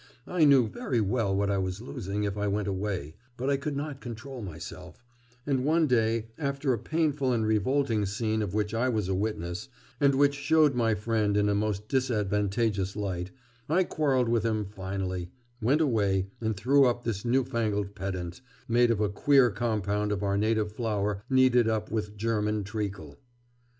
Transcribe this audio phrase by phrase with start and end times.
[0.25, 3.77] I knew very well what I was losing if I went away; but I could
[3.77, 5.03] not control myself,
[5.45, 9.69] and one day after a painful and revolting scene of which I was a witness,
[9.99, 13.29] and which showed my friend in a most disadvantageous light,
[13.69, 15.29] I quarrelled with him finally,
[15.61, 20.35] went away, and threw up this newfangled pedant, made of a queer compound of our
[20.35, 23.19] native flour kneaded up with German treacle.